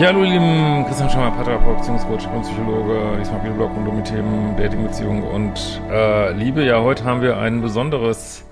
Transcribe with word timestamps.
Ja, 0.00 0.06
hallo 0.06 0.24
ihr 0.24 0.30
Lieben, 0.30 0.86
Christian 0.86 1.10
Schammer, 1.10 1.30
Paartherapeut, 1.30 1.76
Beziehungscoach 1.76 2.26
und 2.32 2.40
Psychologe, 2.40 3.18
diesmal 3.20 3.42
Videoblog 3.42 3.76
rund 3.76 3.86
um 3.86 4.02
die 4.02 4.10
Themen 4.10 4.56
Dating, 4.56 4.82
Beziehung 4.82 5.22
und 5.22 5.82
äh, 5.90 6.32
Liebe. 6.32 6.64
Ja, 6.64 6.80
heute 6.80 7.04
haben 7.04 7.20
wir 7.20 7.36
ein 7.36 7.60
besonderes 7.60 8.46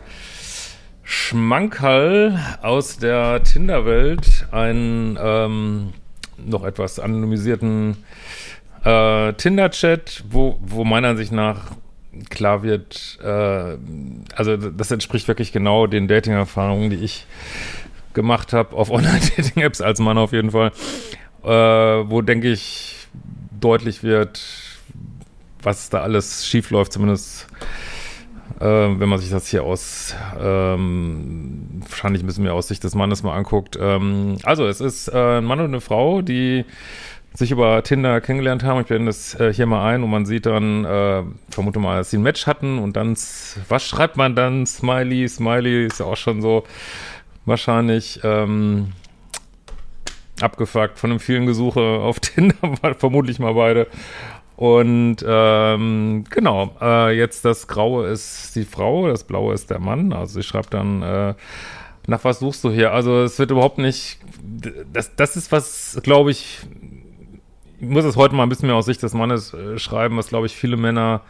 Schmankerl 1.04 2.38
aus 2.60 2.98
der 2.98 3.42
Tinder-Welt, 3.44 4.46
einen 4.50 5.18
ähm, 5.18 5.94
noch 6.36 6.64
etwas 6.64 7.00
anonymisierten 7.00 7.96
äh, 8.84 9.32
Tinder-Chat, 9.32 10.24
wo, 10.28 10.58
wo 10.60 10.84
meiner 10.84 11.08
Ansicht 11.08 11.32
nach 11.32 11.70
klar 12.28 12.62
wird, 12.62 13.18
äh, 13.22 13.78
also 14.36 14.56
das 14.58 14.90
entspricht 14.90 15.26
wirklich 15.28 15.52
genau 15.52 15.86
den 15.86 16.08
Dating-Erfahrungen, 16.08 16.90
die 16.90 16.96
ich 16.96 17.26
gemacht 18.12 18.52
habe 18.52 18.76
auf 18.76 18.90
Online-Dating-Apps 18.90 19.80
als 19.80 19.98
Mann 19.98 20.18
auf 20.18 20.32
jeden 20.32 20.50
Fall 20.50 20.72
äh, 21.42 21.48
wo, 21.48 22.22
denke 22.22 22.50
ich, 22.50 23.08
deutlich 23.60 24.02
wird, 24.02 24.40
was 25.62 25.90
da 25.90 26.00
alles 26.00 26.46
schief 26.46 26.70
läuft, 26.70 26.92
zumindest 26.92 27.46
äh, 28.60 28.64
wenn 28.64 29.08
man 29.08 29.18
sich 29.18 29.30
das 29.30 29.46
hier 29.46 29.62
aus, 29.62 30.14
ähm, 30.40 31.82
wahrscheinlich 31.88 32.22
ein 32.22 32.26
bisschen 32.26 32.44
mehr 32.44 32.54
aus 32.54 32.68
Sicht 32.68 32.82
des 32.82 32.94
Mannes 32.94 33.22
mal 33.22 33.36
anguckt. 33.36 33.78
Ähm, 33.80 34.38
also, 34.42 34.66
es 34.66 34.80
ist 34.80 35.08
äh, 35.08 35.38
ein 35.38 35.44
Mann 35.44 35.60
und 35.60 35.66
eine 35.66 35.80
Frau, 35.80 36.22
die 36.22 36.64
sich 37.34 37.52
über 37.52 37.82
Tinder 37.84 38.20
kennengelernt 38.20 38.64
haben. 38.64 38.80
Ich 38.80 38.86
blende 38.86 39.06
das 39.06 39.38
äh, 39.38 39.52
hier 39.52 39.66
mal 39.66 39.86
ein 39.86 40.02
und 40.02 40.10
man 40.10 40.26
sieht 40.26 40.46
dann, 40.46 40.84
äh, 40.84 41.22
vermute 41.50 41.78
mal, 41.78 41.98
dass 41.98 42.10
sie 42.10 42.18
ein 42.18 42.22
Match 42.22 42.46
hatten 42.46 42.78
und 42.78 42.96
dann, 42.96 43.16
was 43.68 43.84
schreibt 43.84 44.16
man 44.16 44.34
dann? 44.34 44.66
Smiley, 44.66 45.28
Smiley 45.28 45.86
ist 45.86 46.00
ja 46.00 46.06
auch 46.06 46.16
schon 46.16 46.42
so 46.42 46.64
wahrscheinlich, 47.44 48.20
ähm, 48.24 48.92
abgefuckt 50.42 50.98
von 50.98 51.10
dem 51.10 51.20
vielen 51.20 51.46
Gesuche 51.46 51.80
auf 51.80 52.20
Tinder, 52.20 52.54
vermutlich 52.98 53.38
mal 53.38 53.54
beide. 53.54 53.86
Und 54.56 55.18
ähm, 55.24 56.24
genau, 56.30 56.74
äh, 56.80 57.16
jetzt 57.16 57.44
das 57.44 57.68
Graue 57.68 58.08
ist 58.08 58.56
die 58.56 58.64
Frau, 58.64 59.06
das 59.06 59.22
Blaue 59.22 59.54
ist 59.54 59.70
der 59.70 59.78
Mann. 59.78 60.12
Also 60.12 60.40
ich 60.40 60.46
schreibe 60.46 60.68
dann, 60.68 61.00
äh, 61.02 61.34
nach 62.08 62.24
was 62.24 62.40
suchst 62.40 62.64
du 62.64 62.70
hier? 62.72 62.92
Also 62.92 63.22
es 63.22 63.38
wird 63.38 63.52
überhaupt 63.52 63.78
nicht, 63.78 64.18
das, 64.92 65.14
das 65.14 65.36
ist 65.36 65.52
was, 65.52 66.00
glaube 66.02 66.32
ich, 66.32 66.58
ich 67.80 67.86
muss 67.86 68.04
es 68.04 68.16
heute 68.16 68.34
mal 68.34 68.42
ein 68.42 68.48
bisschen 68.48 68.66
mehr 68.66 68.74
aus 68.74 68.86
Sicht 68.86 69.02
des 69.02 69.14
Mannes 69.14 69.54
äh, 69.54 69.78
schreiben, 69.78 70.16
was, 70.16 70.28
glaube 70.28 70.46
ich, 70.46 70.56
viele 70.56 70.76
Männer, 70.76 71.20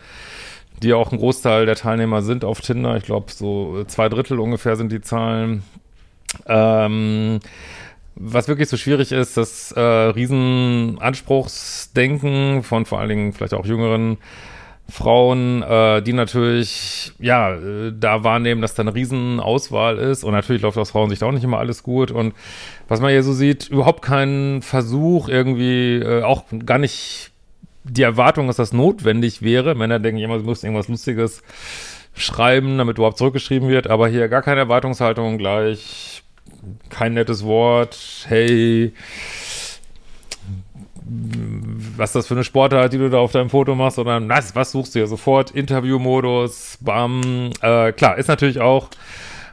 die 0.83 0.95
auch 0.95 1.13
ein 1.13 1.19
Großteil 1.19 1.67
der 1.67 1.77
Teilnehmer 1.77 2.23
sind 2.23 2.45
auf 2.45 2.63
Tinder, 2.63 2.97
ich 2.97 3.05
glaube 3.05 3.31
so 3.31 3.85
zwei 3.89 4.09
Drittel 4.09 4.41
ungefähr 4.41 4.77
sind 4.77 4.91
die 4.91 5.03
Zahlen, 5.03 5.65
ähm, 6.47 7.41
was 8.21 8.49
wirklich 8.49 8.69
so 8.69 8.77
schwierig 8.77 9.13
ist, 9.13 9.37
das 9.37 9.71
äh, 9.73 9.81
Riesenanspruchsdenken 9.81 12.65
von 12.65 12.85
vor 12.85 12.99
allen 12.99 13.09
Dingen 13.09 13.33
vielleicht 13.33 13.55
auch 13.55 13.65
jüngeren 13.65 14.19
Frauen, 14.91 15.63
äh, 15.63 16.03
die 16.03 16.15
natürlich, 16.15 17.13
ja, 17.19 17.55
äh, 17.55 17.93
da 17.95 18.25
wahrnehmen, 18.25 18.63
dass 18.63 18.75
da 18.75 18.83
eine 18.83 18.95
Riesenauswahl 18.95 19.99
ist. 19.99 20.25
Und 20.25 20.33
natürlich 20.33 20.63
läuft 20.63 20.79
aus 20.79 20.91
Frauensicht 20.91 21.23
auch 21.23 21.31
nicht 21.31 21.45
immer 21.45 21.59
alles 21.59 21.83
gut. 21.83 22.11
Und 22.11 22.33
was 22.89 23.01
man 23.01 23.11
hier 23.11 23.23
so 23.23 23.35
sieht, 23.35 23.69
überhaupt 23.69 24.01
keinen 24.03 24.63
Versuch 24.63 25.29
irgendwie, 25.29 25.97
äh, 25.97 26.23
auch 26.23 26.45
gar 26.65 26.79
nicht 26.79 27.33
die 27.85 28.03
Erwartung, 28.03 28.47
dass 28.47 28.57
das 28.57 28.73
notwendig 28.73 29.43
wäre. 29.43 29.75
Männer 29.75 29.99
denken 29.99 30.21
immer, 30.21 30.41
sie 30.41 30.47
müssen 30.47 30.65
irgendwas 30.67 30.89
Lustiges 30.89 31.43
schreiben, 32.15 32.79
damit 32.79 32.97
überhaupt 32.97 33.19
zurückgeschrieben 33.19 33.69
wird, 33.69 33.89
aber 33.89 34.09
hier 34.09 34.29
gar 34.29 34.43
keine 34.43 34.61
Erwartungshaltung 34.61 35.39
gleich 35.39 36.23
kein 36.91 37.15
nettes 37.15 37.45
Wort, 37.45 38.27
hey, 38.29 38.93
was 41.97 42.13
das 42.13 42.27
für 42.27 42.35
eine 42.35 42.45
Sportart, 42.45 42.93
die 42.93 42.99
du 42.99 43.09
da 43.09 43.19
auf 43.19 43.33
deinem 43.33 43.51
Foto 43.51 43.75
machst, 43.75 43.99
oder 43.99 44.27
was, 44.29 44.55
was 44.55 44.73
suchst 44.73 44.95
du 44.95 45.01
hier 45.01 45.07
sofort? 45.07 45.51
Interviewmodus, 45.51 46.79
bam. 46.81 47.51
Äh, 47.63 47.93
klar, 47.93 48.19
ist 48.19 48.29
natürlich 48.29 48.61
auch 48.61 48.89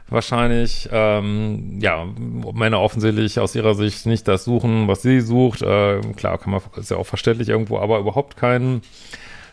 wahrscheinlich, 0.08 0.88
ähm, 0.92 1.78
ja, 1.80 2.06
Männer 2.54 2.80
offensichtlich 2.80 3.40
aus 3.40 3.54
ihrer 3.54 3.74
Sicht 3.74 4.06
nicht 4.06 4.28
das 4.28 4.44
suchen, 4.44 4.86
was 4.86 5.02
sie 5.02 5.20
sucht. 5.20 5.62
Äh, 5.62 6.00
klar, 6.16 6.38
kann 6.38 6.52
man, 6.52 6.60
ist 6.76 6.90
ja 6.90 6.96
auch 6.96 7.06
verständlich 7.06 7.48
irgendwo, 7.48 7.78
aber 7.78 7.98
überhaupt 7.98 8.36
keinen 8.36 8.82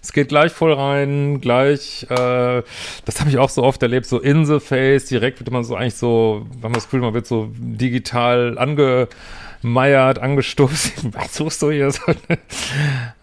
es 0.03 0.11
geht 0.11 0.27
gleich 0.27 0.51
voll 0.51 0.73
rein, 0.73 1.39
gleich, 1.39 2.05
äh, 2.09 2.61
das 3.05 3.19
habe 3.21 3.29
ich 3.29 3.37
auch 3.37 3.49
so 3.49 3.63
oft 3.63 3.81
erlebt, 3.81 4.05
so 4.05 4.19
in 4.19 4.45
the 4.45 4.59
face, 4.59 5.05
direkt 5.05 5.39
wird 5.39 5.49
man 5.49 5.63
so 5.63 5.75
eigentlich 5.75 5.95
so, 5.95 6.45
wenn 6.51 6.63
man 6.63 6.73
das 6.73 6.83
Gefühl, 6.83 6.99
man 6.99 7.13
wird 7.13 7.25
so 7.25 7.49
digital 7.57 8.57
angemeiert, 8.57 10.19
angestupst. 10.19 10.91
Was 11.13 11.35
suchst 11.35 11.61
du 11.61 11.71
hier? 11.71 11.93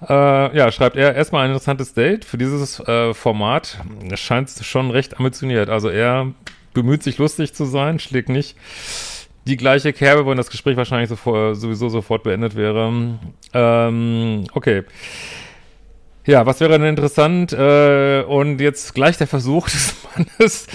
äh, 0.08 0.56
ja, 0.56 0.72
schreibt 0.72 0.96
er 0.96 1.14
erstmal 1.14 1.44
ein 1.44 1.50
interessantes 1.50 1.92
Date 1.92 2.24
für 2.24 2.38
dieses 2.38 2.80
äh, 2.80 3.12
Format. 3.12 3.76
Scheint 4.14 4.50
schon 4.62 4.90
recht 4.90 5.18
ambitioniert. 5.18 5.68
Also 5.68 5.90
er 5.90 6.32
bemüht 6.72 7.02
sich 7.02 7.18
lustig 7.18 7.52
zu 7.52 7.66
sein, 7.66 7.98
schlägt 7.98 8.30
nicht 8.30 8.56
die 9.46 9.58
gleiche 9.58 9.92
Kerbe, 9.92 10.24
wo 10.24 10.32
das 10.32 10.50
Gespräch 10.50 10.78
wahrscheinlich 10.78 11.10
sofort, 11.10 11.56
sowieso 11.56 11.90
sofort 11.90 12.22
beendet 12.22 12.56
wäre. 12.56 13.18
Ähm, 13.52 14.44
okay. 14.54 14.84
Ja, 16.26 16.44
was 16.44 16.60
wäre 16.60 16.78
denn 16.78 16.84
interessant? 16.84 17.52
Äh, 17.52 18.22
und 18.22 18.60
jetzt 18.60 18.94
gleich 18.94 19.16
der 19.16 19.26
Versuch 19.26 19.68
des 19.70 19.96
Mannes, 20.14 20.66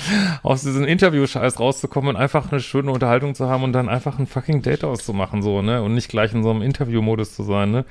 aus 0.42 0.64
diesem 0.64 0.86
Interview-Scheiß 0.86 1.60
rauszukommen 1.60 2.10
und 2.10 2.16
einfach 2.16 2.52
eine 2.52 2.60
schöne 2.62 2.92
Unterhaltung 2.92 3.36
zu 3.36 3.48
haben 3.48 3.64
und 3.64 3.74
dann 3.74 3.88
einfach 3.88 4.18
ein 4.18 4.26
fucking 4.26 4.64
Date 4.64 4.84
auszumachen, 4.84 5.44
so, 5.44 5.62
ne? 5.62 5.84
Und 5.84 5.94
nicht 5.94 6.10
gleich 6.10 6.34
in 6.34 6.42
so 6.42 6.50
einem 6.50 6.64
Interview-Modus 6.64 7.36
zu 7.36 7.44
sein, 7.44 7.72
ne? 7.72 7.86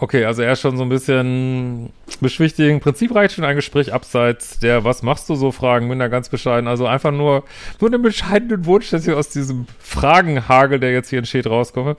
Okay, 0.00 0.24
also 0.26 0.42
er 0.42 0.52
ist 0.52 0.60
schon 0.60 0.76
so 0.76 0.84
ein 0.84 0.88
bisschen 0.90 1.90
beschwichtigen. 2.20 2.78
Prinzip 2.78 3.12
reicht 3.12 3.34
schon 3.34 3.44
ein 3.44 3.56
Gespräch 3.56 3.92
abseits 3.92 4.60
der 4.60 4.84
Was 4.84 5.02
machst 5.02 5.28
du 5.28 5.34
so 5.34 5.50
Fragen, 5.50 5.88
bin 5.88 5.98
da 5.98 6.06
ganz 6.06 6.28
bescheiden. 6.28 6.68
Also 6.68 6.86
einfach 6.86 7.10
nur, 7.10 7.42
nur 7.80 7.92
einen 7.92 8.02
bescheidenen 8.02 8.64
Wunsch, 8.64 8.90
dass 8.90 9.08
ich 9.08 9.12
aus 9.12 9.30
diesem 9.30 9.66
Fragenhagel, 9.80 10.78
der 10.78 10.92
jetzt 10.92 11.10
hier 11.10 11.18
entsteht, 11.18 11.48
rauskomme. 11.48 11.96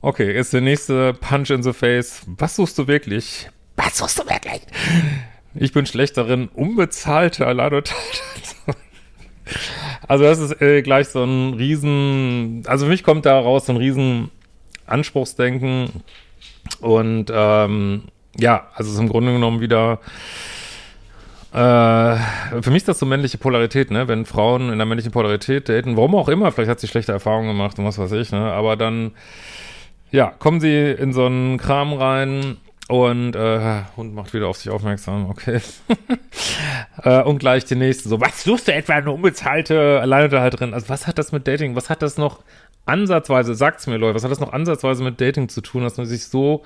Okay, 0.00 0.32
jetzt 0.32 0.52
der 0.52 0.60
nächste 0.60 1.12
Punch 1.12 1.50
in 1.50 1.64
the 1.64 1.72
Face. 1.72 2.22
Was 2.26 2.54
suchst 2.54 2.78
du 2.78 2.86
wirklich? 2.86 3.50
Was 3.74 3.98
suchst 3.98 4.20
du 4.20 4.22
wirklich? 4.26 4.62
Ich 5.56 5.72
bin 5.72 5.86
schlecht 5.86 6.16
darin, 6.16 6.48
unbezahlte 6.54 7.46
Alleinunterhaltung. 7.46 8.74
Also 10.06 10.24
das 10.24 10.38
ist 10.38 10.62
äh, 10.62 10.82
gleich 10.82 11.08
so 11.08 11.24
ein 11.24 11.54
riesen, 11.54 12.62
also 12.66 12.84
für 12.84 12.90
mich 12.90 13.02
kommt 13.02 13.26
da 13.26 13.40
raus 13.40 13.66
so 13.66 13.72
ein 13.72 13.76
riesen 13.76 14.30
Anspruchsdenken 14.86 16.04
und 16.80 17.32
ähm, 17.34 18.04
ja, 18.38 18.68
also 18.74 18.90
es 18.90 18.94
ist 18.94 19.00
im 19.00 19.08
Grunde 19.08 19.32
genommen 19.32 19.60
wieder 19.60 20.00
äh, 21.52 22.16
für 22.62 22.70
mich 22.70 22.82
ist 22.82 22.88
das 22.88 22.98
so 22.98 23.06
männliche 23.06 23.38
Polarität, 23.38 23.90
ne? 23.90 24.06
Wenn 24.06 24.26
Frauen 24.26 24.70
in 24.70 24.78
der 24.78 24.86
männlichen 24.86 25.12
Polarität 25.12 25.68
daten, 25.68 25.96
warum 25.96 26.14
auch 26.14 26.28
immer, 26.28 26.52
vielleicht 26.52 26.70
hat 26.70 26.80
sie 26.80 26.88
schlechte 26.88 27.12
Erfahrungen 27.12 27.48
gemacht 27.48 27.78
und 27.78 27.86
was 27.86 27.98
weiß 27.98 28.12
ich, 28.12 28.30
ne? 28.30 28.52
Aber 28.52 28.76
dann 28.76 29.12
ja, 30.10 30.32
kommen 30.38 30.60
sie 30.60 30.90
in 30.90 31.12
so 31.12 31.26
einen 31.26 31.58
Kram 31.58 31.92
rein 31.92 32.56
und 32.88 33.36
äh, 33.36 33.82
Hund 33.96 34.14
macht 34.14 34.32
wieder 34.32 34.48
auf 34.48 34.56
sich 34.56 34.70
aufmerksam, 34.70 35.28
okay. 35.28 35.60
äh, 37.02 37.22
und 37.22 37.38
gleich 37.38 37.66
die 37.66 37.74
nächste, 37.74 38.08
so, 38.08 38.20
was 38.20 38.44
suchst 38.44 38.68
du 38.68 38.72
etwa 38.72 38.94
eine 38.94 39.12
unbezahlte 39.12 40.00
Alleinunterhalterin? 40.00 40.72
Also 40.72 40.88
was 40.88 41.06
hat 41.06 41.18
das 41.18 41.30
mit 41.30 41.46
Dating, 41.46 41.76
was 41.76 41.90
hat 41.90 42.00
das 42.00 42.16
noch 42.16 42.42
ansatzweise, 42.86 43.54
sagt's 43.54 43.86
mir 43.86 43.98
Leute, 43.98 44.14
was 44.14 44.24
hat 44.24 44.30
das 44.30 44.40
noch 44.40 44.54
ansatzweise 44.54 45.04
mit 45.04 45.20
Dating 45.20 45.50
zu 45.50 45.60
tun, 45.60 45.82
dass 45.82 45.98
man 45.98 46.06
sich 46.06 46.24
so, 46.26 46.64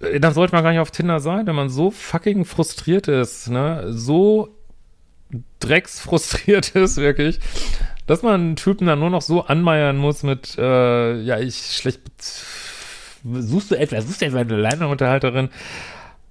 äh, 0.00 0.18
dann 0.18 0.34
sollte 0.34 0.52
man 0.52 0.64
gar 0.64 0.70
nicht 0.70 0.80
auf 0.80 0.90
Tinder 0.90 1.20
sein, 1.20 1.46
wenn 1.46 1.54
man 1.54 1.68
so 1.68 1.92
fucking 1.92 2.44
frustriert 2.44 3.06
ist, 3.06 3.48
ne, 3.48 3.84
so 3.92 4.48
drecksfrustriert 5.60 6.70
ist, 6.74 6.96
wirklich, 6.96 7.38
dass 8.10 8.24
man 8.24 8.34
einen 8.34 8.56
Typen 8.56 8.88
dann 8.88 8.98
nur 8.98 9.08
noch 9.08 9.22
so 9.22 9.44
anmeiern 9.44 9.96
muss 9.96 10.24
mit, 10.24 10.58
äh, 10.58 11.20
ja, 11.20 11.38
ich 11.38 11.54
schlecht, 11.54 12.00
suchst 13.22 13.70
du 13.70 13.78
etwas, 13.78 14.04
suchst 14.04 14.22
du 14.22 14.26
etwa 14.26 14.40
eine 14.40 14.52
Alleinunterhalterin? 14.52 15.48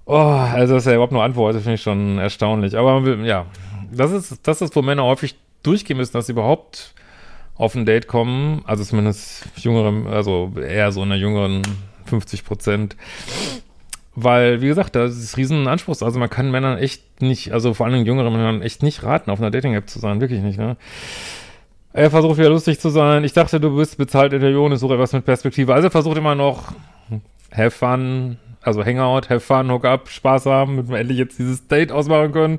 Oh, 0.04 0.18
also 0.18 0.74
dass 0.74 0.84
er 0.84 0.96
überhaupt 0.96 1.14
nur 1.14 1.24
antwortet, 1.24 1.62
finde 1.62 1.76
ich 1.76 1.82
schon 1.82 2.18
erstaunlich. 2.18 2.76
Aber 2.76 3.02
ja, 3.24 3.46
das 3.90 4.10
ist, 4.10 4.46
das 4.46 4.60
ist, 4.60 4.76
wo 4.76 4.82
Männer 4.82 5.04
häufig 5.04 5.36
durchgehen 5.62 5.96
müssen, 5.96 6.12
dass 6.12 6.26
sie 6.26 6.32
überhaupt 6.32 6.94
auf 7.54 7.74
ein 7.74 7.86
Date 7.86 8.08
kommen. 8.08 8.62
Also 8.66 8.84
zumindest 8.84 9.46
jüngere, 9.56 10.12
also 10.12 10.52
eher 10.56 10.92
so 10.92 11.02
in 11.02 11.08
der 11.08 11.18
jüngeren 11.18 11.62
50 12.04 12.44
Prozent. 12.44 12.94
Weil, 14.14 14.60
wie 14.60 14.68
gesagt, 14.68 14.96
das 14.96 15.16
ist 15.16 15.38
riesen 15.38 15.66
Anspruch. 15.66 16.02
Also 16.02 16.18
man 16.18 16.28
kann 16.28 16.50
Männern 16.50 16.76
echt 16.76 17.22
nicht, 17.22 17.52
also 17.52 17.72
vor 17.72 17.86
allem 17.86 18.04
jüngeren 18.04 18.34
Männern 18.34 18.60
echt 18.60 18.82
nicht 18.82 19.02
raten, 19.02 19.30
auf 19.30 19.40
einer 19.40 19.50
Dating-App 19.50 19.88
zu 19.88 19.98
sein. 19.98 20.20
Wirklich 20.20 20.42
nicht, 20.42 20.58
ne? 20.58 20.76
Er 21.92 22.10
versucht 22.10 22.38
wieder 22.38 22.50
lustig 22.50 22.78
zu 22.78 22.88
sein. 22.88 23.24
Ich 23.24 23.32
dachte, 23.32 23.58
du 23.58 23.74
bist 23.74 23.98
bezahlt 23.98 24.32
ich 24.32 24.78
suche 24.78 24.94
etwas 24.94 25.12
mit 25.12 25.24
Perspektive. 25.24 25.74
Also 25.74 25.88
er 25.88 25.90
versucht 25.90 26.16
immer 26.16 26.36
noch, 26.36 26.72
have 27.52 27.72
fun, 27.72 28.38
also 28.62 28.84
Hangout, 28.84 29.28
have 29.28 29.40
fun, 29.40 29.70
hook 29.70 29.84
up, 29.84 30.08
Spaß 30.08 30.46
haben, 30.46 30.76
damit 30.76 30.90
wir 30.90 30.98
endlich 30.98 31.18
jetzt 31.18 31.38
dieses 31.38 31.66
Date 31.66 31.90
ausmachen 31.90 32.30
können. 32.32 32.58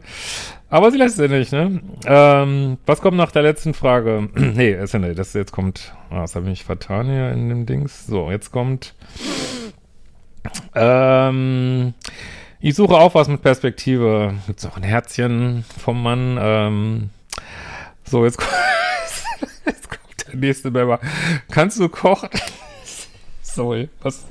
Aber 0.70 0.92
sie 0.92 0.98
lässt 0.98 1.18
es 1.20 1.30
nicht, 1.30 1.52
ne? 1.54 1.82
Ähm, 2.06 2.78
was 2.86 3.02
kommt 3.02 3.18
nach 3.18 3.32
der 3.32 3.44
letzten 3.44 3.74
Frage? 3.74 4.30
nee, 4.36 4.72
ist 4.72 4.94
ja 4.94 5.00
nicht, 5.00 5.18
das 5.18 5.34
jetzt 5.34 5.52
kommt, 5.52 5.94
ah, 6.10 6.22
das 6.22 6.36
habe 6.36 6.46
ich 6.46 6.50
mich 6.50 6.64
vertan 6.66 7.08
hier 7.08 7.32
in 7.32 7.48
dem 7.50 7.66
Dings. 7.66 8.08
So, 8.08 8.32
jetzt 8.32 8.52
kommt, 8.52 8.96
ähm, 10.76 11.94
ich 12.60 12.76
suche 12.76 12.96
auch 12.96 13.16
was 13.16 13.28
mit 13.28 13.42
Perspektive. 13.42 14.34
Gibt's 14.48 14.66
auch 14.66 14.76
ein 14.78 14.84
Herzchen 14.84 15.64
vom 15.78 16.04
Mann, 16.04 16.38
ähm, 16.42 17.10
so, 18.04 18.26
jetzt, 18.26 18.38
kommt 18.38 18.52
nächste 20.34 20.72
Member. 20.72 21.00
Kannst 21.50 21.80
du 21.80 21.90
kochen? 21.90 22.30
Sorry, 23.42 23.90
was, 24.02 24.26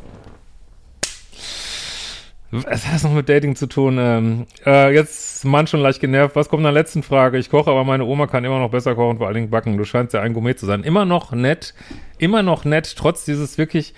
was 2.52 2.86
hat 2.86 2.94
das 2.94 3.04
noch 3.04 3.12
mit 3.12 3.28
Dating 3.28 3.54
zu 3.54 3.66
tun? 3.66 3.96
Ähm, 4.00 4.46
äh, 4.66 4.92
jetzt 4.92 5.44
Mann 5.44 5.66
schon 5.68 5.80
leicht 5.80 6.00
genervt. 6.00 6.34
Was 6.34 6.48
kommt 6.48 6.60
in 6.60 6.64
der 6.64 6.72
letzten 6.72 7.02
Frage? 7.02 7.38
Ich 7.38 7.48
koche, 7.48 7.70
aber 7.70 7.84
meine 7.84 8.04
Oma 8.04 8.26
kann 8.26 8.44
immer 8.44 8.58
noch 8.58 8.70
besser 8.70 8.94
kochen, 8.96 9.18
vor 9.18 9.26
allen 9.26 9.36
Dingen 9.36 9.50
backen. 9.50 9.76
Du 9.76 9.84
scheinst 9.84 10.14
ja 10.14 10.20
ein 10.20 10.34
Gourmet 10.34 10.56
zu 10.56 10.66
sein. 10.66 10.82
Immer 10.82 11.04
noch 11.04 11.32
nett, 11.32 11.74
immer 12.18 12.42
noch 12.42 12.64
nett, 12.64 12.96
trotz 12.96 13.24
dieses 13.24 13.56
wirklich, 13.56 13.94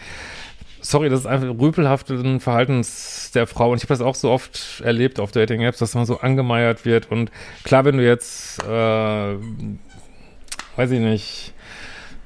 sorry, 0.81 1.08
das 1.08 1.20
ist 1.20 1.26
einfach 1.26 1.49
rüpelhaften 1.49 2.40
Verhaltens 2.40 3.31
der 3.34 3.46
Frau. 3.46 3.70
Und 3.70 3.78
ich 3.78 3.84
habe 3.84 3.94
das 3.94 4.02
auch 4.02 4.14
so 4.14 4.31
oft 4.31 4.82
erlebt 4.84 5.19
auf 5.19 5.32
Dating-Apps, 5.32 5.78
dass 5.78 5.94
man 5.94 6.04
so 6.04 6.20
angemeiert 6.20 6.84
wird. 6.84 7.10
Und 7.10 7.31
klar, 7.64 7.87
wenn 7.87 7.96
du 7.96 8.04
jetzt, 8.04 8.62
äh, 8.64 8.66
weiß 10.76 10.90
ich 10.90 11.00
nicht, 11.00 11.54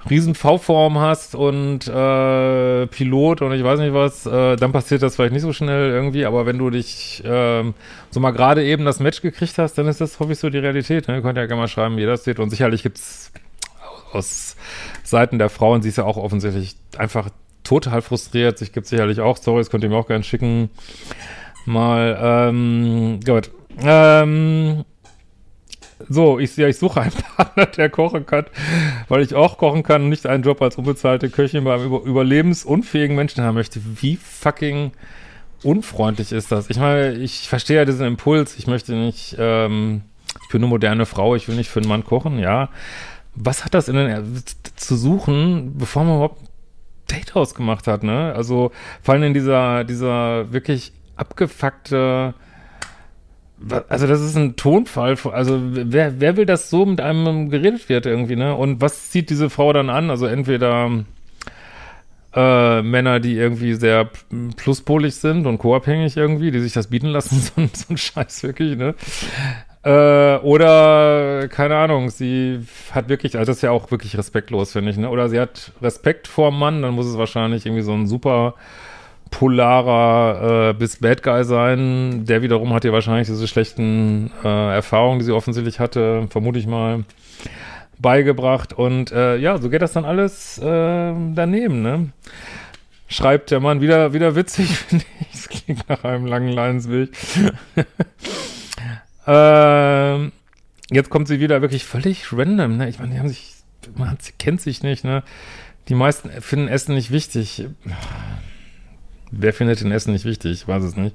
riesen 0.08 0.34
V-Form 0.34 0.98
hast 0.98 1.34
und 1.34 1.88
äh, 1.88 2.86
Pilot 2.86 3.42
und 3.42 3.52
ich 3.52 3.64
weiß 3.64 3.80
nicht 3.80 3.94
was, 3.94 4.26
äh, 4.26 4.56
dann 4.56 4.72
passiert 4.72 5.02
das 5.02 5.16
vielleicht 5.16 5.32
nicht 5.32 5.42
so 5.42 5.52
schnell 5.52 5.90
irgendwie, 5.90 6.24
aber 6.24 6.46
wenn 6.46 6.58
du 6.58 6.70
dich 6.70 7.22
ähm, 7.24 7.74
so 8.10 8.20
mal 8.20 8.30
gerade 8.30 8.64
eben 8.64 8.84
das 8.84 9.00
Match 9.00 9.20
gekriegt 9.20 9.58
hast, 9.58 9.74
dann 9.74 9.88
ist 9.88 10.00
das 10.00 10.20
hoffe 10.20 10.32
ich 10.32 10.38
so 10.38 10.50
die 10.50 10.58
Realität. 10.58 11.08
Ne? 11.08 11.16
Ihr 11.16 11.22
könnt 11.22 11.38
ja 11.38 11.46
gerne 11.46 11.62
mal 11.62 11.68
schreiben, 11.68 11.96
wie 11.96 12.06
das 12.06 12.24
seht 12.24 12.38
und 12.38 12.50
sicherlich 12.50 12.82
gibt's 12.82 13.32
aus 14.12 14.56
Seiten 15.02 15.38
der 15.38 15.50
Frauen, 15.50 15.82
sie 15.82 15.88
ist 15.88 15.98
ja 15.98 16.04
auch 16.04 16.16
offensichtlich 16.16 16.76
einfach 16.96 17.28
total 17.64 18.00
frustriert, 18.00 18.58
sich 18.58 18.72
gibt 18.72 18.86
sicherlich 18.86 19.20
auch 19.20 19.36
Stories, 19.36 19.70
könnt 19.70 19.82
ihr 19.84 19.90
mir 19.90 19.96
auch 19.96 20.06
gerne 20.06 20.24
schicken. 20.24 20.70
Mal, 21.64 22.16
ähm, 22.22 23.20
gut. 23.26 23.50
Ähm, 23.80 24.84
so, 26.08 26.38
ich, 26.38 26.56
ja, 26.56 26.68
ich 26.68 26.78
suche 26.78 27.00
einen 27.00 27.12
Partner, 27.36 27.66
der 27.66 27.90
kochen 27.90 28.26
kann, 28.26 28.46
weil 29.08 29.22
ich 29.22 29.34
auch 29.34 29.58
kochen 29.58 29.82
kann 29.82 30.02
und 30.02 30.08
nicht 30.08 30.26
einen 30.26 30.42
Job 30.42 30.62
als 30.62 30.76
unbezahlte 30.76 31.30
Köchin 31.30 31.64
beim 31.64 31.84
über, 31.84 32.02
überlebensunfähigen 32.02 33.16
Menschen 33.16 33.42
haben 33.42 33.54
möchte. 33.54 33.80
Wie 34.00 34.16
fucking 34.16 34.92
unfreundlich 35.62 36.32
ist 36.32 36.52
das? 36.52 36.70
Ich 36.70 36.78
meine, 36.78 37.12
ich 37.14 37.48
verstehe 37.48 37.76
ja 37.76 37.84
diesen 37.84 38.06
Impuls. 38.06 38.56
Ich 38.58 38.66
möchte 38.66 38.94
nicht, 38.94 39.36
ähm, 39.38 40.02
ich 40.42 40.48
bin 40.50 40.62
eine 40.62 40.68
moderne 40.68 41.06
Frau, 41.06 41.34
ich 41.34 41.48
will 41.48 41.56
nicht 41.56 41.70
für 41.70 41.80
einen 41.80 41.88
Mann 41.88 42.04
kochen, 42.04 42.38
ja. 42.38 42.68
Was 43.34 43.64
hat 43.64 43.74
das 43.74 43.88
in 43.88 43.96
den, 43.96 44.42
zu 44.76 44.96
suchen, 44.96 45.76
bevor 45.76 46.04
man 46.04 46.14
überhaupt 46.16 46.42
ein 46.42 46.48
Date 47.10 47.36
ausgemacht 47.36 47.86
hat, 47.86 48.02
ne? 48.02 48.32
Also, 48.34 48.72
vor 49.02 49.14
allem 49.14 49.24
in 49.24 49.34
dieser, 49.34 49.84
dieser 49.84 50.52
wirklich 50.52 50.92
abgefuckte, 51.16 52.34
also 53.88 54.06
das 54.06 54.20
ist 54.20 54.36
ein 54.36 54.56
Tonfall, 54.56 55.16
also 55.32 55.58
wer, 55.60 56.20
wer 56.20 56.36
will, 56.36 56.46
dass 56.46 56.68
so 56.68 56.84
mit 56.84 57.00
einem 57.00 57.48
geredet 57.50 57.88
wird 57.88 58.06
irgendwie, 58.06 58.36
ne? 58.36 58.54
Und 58.54 58.80
was 58.80 59.10
zieht 59.10 59.30
diese 59.30 59.48
Frau 59.48 59.72
dann 59.72 59.88
an? 59.88 60.10
Also 60.10 60.26
entweder 60.26 61.04
äh, 62.34 62.82
Männer, 62.82 63.18
die 63.18 63.34
irgendwie 63.34 63.72
sehr 63.74 64.10
pluspolig 64.56 65.14
sind 65.16 65.46
und 65.46 65.58
co-abhängig 65.58 66.16
irgendwie, 66.18 66.50
die 66.50 66.60
sich 66.60 66.74
das 66.74 66.88
bieten 66.88 67.08
lassen, 67.08 67.40
so, 67.40 67.52
ein, 67.56 67.70
so 67.72 67.86
ein 67.88 67.96
Scheiß 67.96 68.42
wirklich, 68.42 68.76
ne? 68.76 68.94
Äh, 69.82 70.38
oder, 70.44 71.48
keine 71.48 71.76
Ahnung, 71.76 72.10
sie 72.10 72.60
hat 72.90 73.08
wirklich, 73.08 73.38
also 73.38 73.50
das 73.50 73.58
ist 73.58 73.62
ja 73.62 73.70
auch 73.70 73.90
wirklich 73.90 74.18
respektlos, 74.18 74.72
finde 74.72 74.90
ich, 74.90 74.98
ne? 74.98 75.08
Oder 75.08 75.30
sie 75.30 75.40
hat 75.40 75.72
Respekt 75.80 76.28
vor 76.28 76.50
Mann, 76.50 76.82
dann 76.82 76.94
muss 76.94 77.06
es 77.06 77.16
wahrscheinlich 77.16 77.64
irgendwie 77.64 77.84
so 77.84 77.94
ein 77.94 78.06
super 78.06 78.54
polarer 79.30 80.70
äh, 80.70 80.74
bis 80.74 80.96
Bad 80.96 81.22
Guy 81.22 81.44
sein. 81.44 82.24
Der 82.24 82.42
wiederum 82.42 82.72
hat 82.72 82.84
ihr 82.84 82.92
wahrscheinlich 82.92 83.28
diese 83.28 83.48
schlechten 83.48 84.30
äh, 84.44 84.74
Erfahrungen, 84.74 85.18
die 85.18 85.24
sie 85.24 85.32
offensichtlich 85.32 85.80
hatte, 85.80 86.26
vermute 86.30 86.58
ich 86.58 86.66
mal, 86.66 87.04
beigebracht. 87.98 88.72
Und 88.72 89.12
äh, 89.12 89.36
ja, 89.36 89.58
so 89.58 89.70
geht 89.70 89.82
das 89.82 89.92
dann 89.92 90.04
alles 90.04 90.58
äh, 90.58 91.12
daneben, 91.34 91.82
ne? 91.82 92.10
Schreibt 93.08 93.52
der 93.52 93.60
Mann 93.60 93.80
wieder, 93.80 94.12
wieder 94.12 94.34
witzig, 94.34 94.68
finde 94.88 95.04
ich. 95.20 95.28
Das 95.32 95.48
klingt 95.48 95.88
nach 95.88 96.04
einem 96.04 96.26
langen 96.26 96.48
Leidensweg. 96.48 97.16
ähm, 99.26 100.32
jetzt 100.90 101.10
kommt 101.10 101.28
sie 101.28 101.40
wieder 101.40 101.62
wirklich 101.62 101.84
völlig 101.84 102.32
random, 102.32 102.76
ne? 102.76 102.88
Ich 102.88 102.98
meine, 102.98 103.12
die 103.12 103.18
haben 103.18 103.28
sich, 103.28 103.54
man 103.96 104.10
hat, 104.10 104.18
kennt 104.38 104.60
sich 104.60 104.82
nicht, 104.82 105.04
ne? 105.04 105.22
Die 105.88 105.94
meisten 105.94 106.30
finden 106.42 106.66
Essen 106.66 106.96
nicht 106.96 107.12
wichtig. 107.12 107.66
Wer 109.38 109.52
findet 109.52 109.80
den 109.80 109.92
Essen 109.92 110.12
nicht 110.12 110.24
wichtig? 110.24 110.52
Ich 110.52 110.68
weiß 110.68 110.82
es 110.82 110.96
nicht. 110.96 111.14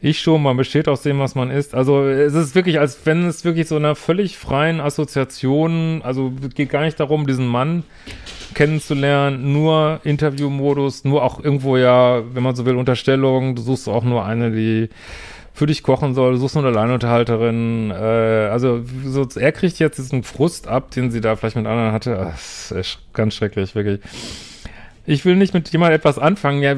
Ich 0.00 0.20
schon, 0.20 0.42
man 0.42 0.58
besteht 0.58 0.86
aus 0.86 1.00
dem, 1.00 1.18
was 1.18 1.34
man 1.34 1.50
isst. 1.50 1.74
Also 1.74 2.06
es 2.06 2.34
ist 2.34 2.54
wirklich, 2.54 2.78
als 2.78 2.98
wenn 3.04 3.24
es 3.24 3.44
wirklich 3.44 3.68
so 3.68 3.76
einer 3.76 3.94
völlig 3.94 4.36
freien 4.36 4.80
Assoziation, 4.80 6.02
also 6.04 6.30
geht 6.54 6.68
gar 6.68 6.82
nicht 6.82 7.00
darum, 7.00 7.26
diesen 7.26 7.46
Mann 7.46 7.84
kennenzulernen, 8.52 9.52
nur 9.52 10.00
Interviewmodus, 10.04 11.04
nur 11.04 11.22
auch 11.22 11.42
irgendwo 11.42 11.78
ja, 11.78 12.22
wenn 12.34 12.42
man 12.42 12.54
so 12.54 12.66
will, 12.66 12.76
Unterstellung, 12.76 13.54
du 13.54 13.62
suchst 13.62 13.88
auch 13.88 14.04
nur 14.04 14.26
eine, 14.26 14.50
die 14.50 14.90
für 15.54 15.66
dich 15.66 15.82
kochen 15.82 16.14
soll, 16.14 16.32
du 16.32 16.38
suchst 16.38 16.56
nur 16.56 16.66
eine 16.66 16.76
Alleinunterhalterin, 16.76 17.90
äh, 17.90 17.94
also 17.94 18.82
so, 19.06 19.26
er 19.36 19.52
kriegt 19.52 19.78
jetzt 19.78 19.98
diesen 19.98 20.22
Frust 20.22 20.68
ab, 20.68 20.90
den 20.90 21.12
sie 21.12 21.20
da 21.20 21.36
vielleicht 21.36 21.56
mit 21.56 21.66
anderen 21.66 21.92
hatte, 21.92 22.10
das 22.10 22.72
ist 22.72 22.98
ganz 23.12 23.34
schrecklich, 23.34 23.74
wirklich. 23.74 24.00
Ich 25.06 25.24
will 25.24 25.36
nicht 25.36 25.54
mit 25.54 25.70
jemand 25.70 25.92
etwas 25.92 26.18
anfangen, 26.18 26.62
ja, 26.62 26.76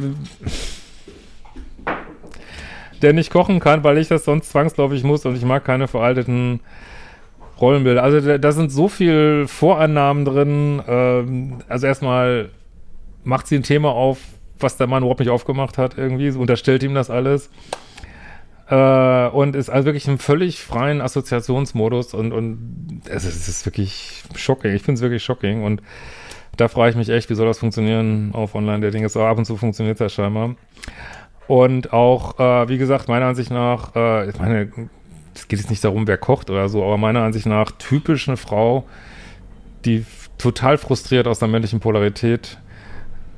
der 3.03 3.13
nicht 3.13 3.31
kochen 3.31 3.61
kann, 3.61 3.85
weil 3.85 3.99
ich 3.99 4.09
das 4.09 4.25
sonst 4.25 4.51
zwangsläufig 4.51 5.05
muss 5.05 5.25
und 5.27 5.37
ich 5.37 5.45
mag 5.45 5.65
keine 5.65 5.87
veralteten 5.87 6.61
Rollenbilder. 7.61 8.03
Also 8.03 8.39
da, 8.39 8.53
sind 8.53 8.71
so 8.71 8.89
viel 8.89 9.47
Vorannahmen 9.47 10.25
drin. 10.25 10.83
Ähm, 10.87 11.59
also 11.69 11.87
erstmal 11.87 12.51
macht 13.25 13.47
sie 13.47 13.57
ein 13.57 13.63
Thema 13.63 13.91
auf, 13.91 14.19
was 14.59 14.77
der 14.77 14.87
Mann 14.87 15.03
überhaupt 15.03 15.21
nicht 15.21 15.31
aufgemacht 15.31 15.79
hat 15.79 15.99
irgendwie, 15.99 16.31
unterstellt 16.31 16.83
ihm 16.83 16.95
das 16.95 17.11
alles. 17.11 17.51
Äh, 18.69 19.29
und 19.29 19.55
ist 19.55 19.71
also 19.71 19.87
wirklich 19.87 20.09
im 20.09 20.19
völlig 20.19 20.63
freien 20.63 21.01
Assoziationsmodus 21.01 22.15
und, 22.15 22.33
und 22.33 23.03
es, 23.09 23.25
ist, 23.25 23.37
es 23.37 23.49
ist 23.49 23.67
wirklich 23.67 24.25
shocking. 24.35 24.75
Ich 24.75 24.83
finde 24.83 24.99
es 24.99 25.03
wirklich 25.03 25.23
shocking 25.23 25.63
und 25.63 25.83
da 26.57 26.69
frage 26.69 26.91
ich 26.91 26.97
mich 26.97 27.09
echt, 27.09 27.31
wie 27.31 27.35
soll 27.35 27.47
das 27.47 27.59
funktionieren 27.59 28.31
auf 28.33 28.55
Online-Dating? 28.55 29.05
Ist 29.05 29.17
ab 29.17 29.39
und 29.39 29.45
zu 29.45 29.57
funktioniert 29.57 30.01
das 30.01 30.13
scheinbar. 30.13 30.55
Und 31.47 31.93
auch, 31.93 32.39
äh, 32.39 32.69
wie 32.69 32.79
gesagt, 32.79 33.09
meiner 33.09 33.27
Ansicht 33.27 33.51
nach, 33.51 33.95
äh, 33.95 34.31
ich 34.31 34.39
meine, 34.39 34.73
es 35.35 35.49
geht 35.49 35.61
jetzt 35.61 35.71
nicht 35.71 35.85
darum, 35.85 36.07
wer 36.07 36.19
kocht 36.19 36.51
oder 36.51 36.69
so, 36.69 36.83
aber 36.83 36.97
meiner 36.97 37.23
Ansicht 37.23 37.47
nach 37.47 37.71
typisch 37.73 38.29
eine 38.29 38.37
Frau, 38.37 38.85
die 39.85 40.05
total 40.39 40.79
frustriert 40.79 41.27
aus 41.27 41.39
der 41.39 41.49
männlichen 41.49 41.81
Polarität 41.81 42.59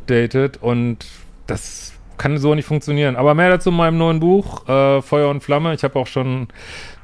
datet 0.06 0.56
und 0.62 1.06
das 1.46 1.92
kann 2.16 2.38
so 2.38 2.54
nicht 2.54 2.66
funktionieren. 2.66 3.16
Aber 3.16 3.34
mehr 3.34 3.50
dazu 3.50 3.70
in 3.70 3.76
meinem 3.76 3.98
neuen 3.98 4.20
Buch, 4.20 4.68
äh, 4.68 5.02
Feuer 5.02 5.28
und 5.30 5.42
Flamme. 5.42 5.74
Ich 5.74 5.84
habe 5.84 5.98
auch 5.98 6.06
schon, 6.06 6.48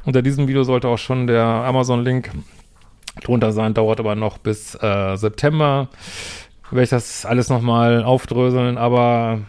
unter 0.05 0.23
diesem 0.23 0.49
Video 0.49 0.65
sollte 0.65 0.89
auch 0.89 0.99
schon 0.99 1.27
der 1.27 1.45
Amazon-Link 1.45 2.31
drunter 3.23 3.53
sein, 3.53 3.75
dauert 3.75 4.01
aber 4.01 4.15
noch 4.15 4.39
bis 4.39 4.75
äh, 4.75 5.17
September. 5.17 5.89
Werde 6.71 6.85
ich 6.85 6.91
das 6.91 7.25
alles 7.25 7.49
nochmal 7.49 8.03
aufdröseln, 8.03 8.79
aber 8.79 9.41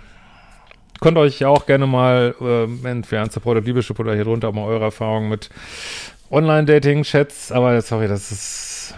könnt 1.01 1.17
euch 1.17 1.39
ja 1.39 1.47
auch 1.47 1.65
gerne 1.65 1.87
mal, 1.87 2.35
äh, 2.41 2.87
entfernt 2.87 3.31
Support 3.31 3.57
oder 3.57 3.65
Liebeschip 3.65 3.99
oder 3.99 4.13
hier 4.13 4.25
drunter 4.25 4.51
mal 4.51 4.65
eure 4.65 4.85
Erfahrungen 4.85 5.29
mit 5.29 5.49
Online-Dating-Chats, 6.29 7.51
aber 7.51 7.81
sorry, 7.81 8.07
das 8.07 8.31
ist 8.31 8.95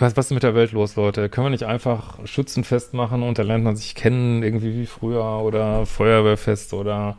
was, 0.00 0.16
was 0.16 0.26
ist 0.26 0.32
mit 0.32 0.42
der 0.42 0.54
Welt 0.54 0.72
los, 0.72 0.96
Leute? 0.96 1.28
Können 1.28 1.46
wir 1.46 1.50
nicht 1.50 1.64
einfach 1.64 2.24
Schützenfest 2.24 2.94
machen 2.94 3.22
und 3.22 3.38
da 3.38 3.42
lernt 3.42 3.64
man 3.64 3.76
sich 3.76 3.94
kennen, 3.94 4.42
irgendwie 4.42 4.74
wie 4.74 4.86
früher 4.86 5.40
oder 5.40 5.86
Feuerwehrfest 5.86 6.72
oder 6.72 7.16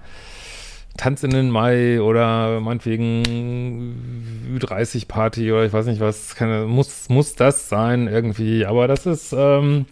Tanz 1.00 1.24
in 1.24 1.30
den 1.30 1.50
Mai 1.50 2.02
oder 2.02 2.60
meinetwegen 2.60 3.24
Ü30-Party 4.54 5.50
oder 5.50 5.64
ich 5.64 5.72
weiß 5.72 5.86
nicht 5.86 6.02
was, 6.02 6.36
keine, 6.36 6.66
muss, 6.66 7.08
muss 7.08 7.36
das 7.36 7.70
sein 7.70 8.10
irgendwie, 8.10 8.66
aber 8.66 8.90
das 8.90 9.06
ist, 9.06 9.32
ähm, 9.32 9.86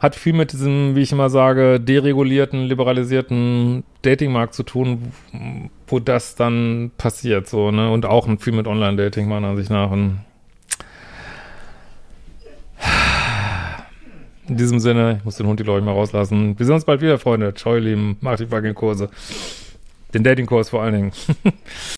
hat 0.00 0.16
viel 0.16 0.32
mit 0.32 0.52
diesem, 0.52 0.96
wie 0.96 1.02
ich 1.02 1.12
immer 1.12 1.30
sage, 1.30 1.78
deregulierten, 1.78 2.64
liberalisierten 2.64 3.84
Datingmarkt 4.02 4.54
zu 4.54 4.64
tun, 4.64 5.12
wo 5.86 6.00
das 6.00 6.34
dann 6.34 6.90
passiert, 6.98 7.46
so, 7.46 7.70
ne, 7.70 7.88
und 7.92 8.04
auch 8.04 8.26
viel 8.40 8.54
mit 8.54 8.66
Online-Dating 8.66 9.28
meiner 9.28 9.50
Ansicht 9.50 9.70
nach 9.70 9.92
und 9.92 10.18
In 14.48 14.56
diesem 14.56 14.80
Sinne, 14.80 15.18
ich 15.18 15.24
muss 15.24 15.36
den 15.36 15.46
Hund, 15.46 15.60
die 15.60 15.64
glaube 15.64 15.80
ich, 15.80 15.84
mal 15.84 15.92
rauslassen. 15.92 16.58
Wir 16.58 16.64
sehen 16.64 16.74
uns 16.74 16.86
bald 16.86 17.02
wieder, 17.02 17.18
Freunde. 17.18 17.52
Ciao, 17.52 17.74
ihr 17.74 17.82
Lieben. 17.82 18.16
Macht 18.22 18.40
die 18.40 18.46
fucking 18.46 18.74
Kurse. 18.74 19.10
Den 20.14 20.24
Dating-Kurs 20.24 20.70
vor 20.70 20.82
allen 20.82 20.94
Dingen. 20.94 21.12